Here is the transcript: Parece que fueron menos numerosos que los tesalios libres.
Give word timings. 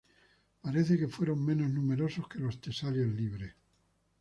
Parece 0.63 0.93
que 0.99 1.13
fueron 1.15 1.45
menos 1.45 1.69
numerosos 1.69 2.27
que 2.27 2.39
los 2.39 2.59
tesalios 2.59 3.09
libres. 3.09 3.53